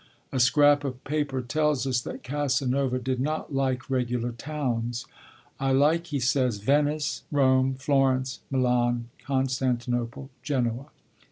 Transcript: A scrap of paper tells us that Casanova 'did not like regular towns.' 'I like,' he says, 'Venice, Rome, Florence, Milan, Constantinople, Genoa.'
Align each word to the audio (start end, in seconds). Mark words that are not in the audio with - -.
A 0.31 0.39
scrap 0.39 0.83
of 0.83 1.03
paper 1.03 1.43
tells 1.43 1.85
us 1.85 2.01
that 2.01 2.23
Casanova 2.23 2.97
'did 2.97 3.19
not 3.19 3.53
like 3.53 3.87
regular 3.87 4.31
towns.' 4.31 5.05
'I 5.59 5.73
like,' 5.73 6.07
he 6.07 6.19
says, 6.19 6.57
'Venice, 6.57 7.21
Rome, 7.31 7.75
Florence, 7.75 8.39
Milan, 8.49 9.09
Constantinople, 9.23 10.31
Genoa.' 10.41 10.87